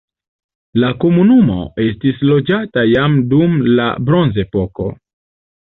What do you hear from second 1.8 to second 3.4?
estis loĝata jam